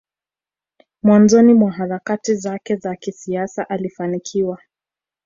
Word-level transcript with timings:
mwanzoni 1.03 1.53
mwa 1.53 1.71
harakati 1.71 2.35
zake 2.35 2.75
za 2.75 2.95
kisiasa 2.95 3.69
alifanikiwa 3.69 4.59